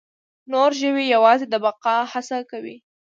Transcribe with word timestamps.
نور 0.51 0.71
ژوي 0.81 1.05
یواځې 1.15 1.45
د 1.49 1.55
بقا 1.65 1.97
هڅه 2.11 2.37
کوي. 2.51 2.77